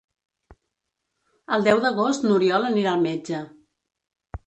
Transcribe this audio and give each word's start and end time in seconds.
El 1.59 1.67
deu 1.69 1.83
d'agost 1.85 2.27
n'Oriol 2.29 2.69
anirà 2.73 2.97
al 2.97 3.09
metge. 3.09 3.47